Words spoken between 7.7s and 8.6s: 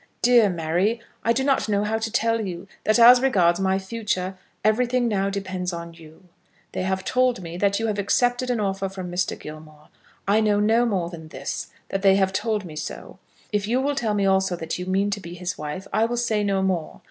you have accepted an